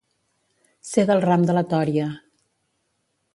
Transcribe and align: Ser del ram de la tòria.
Ser 0.91 1.03
del 1.09 1.21
ram 1.25 1.45
de 1.49 1.57
la 1.59 1.63
tòria. 1.75 2.09